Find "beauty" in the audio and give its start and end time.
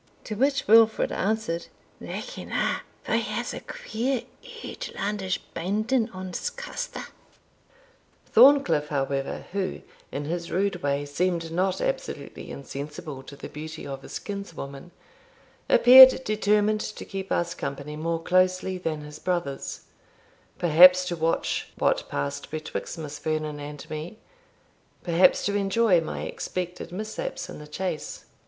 13.47-13.85